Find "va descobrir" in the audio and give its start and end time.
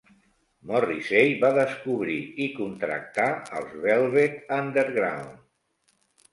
1.43-2.17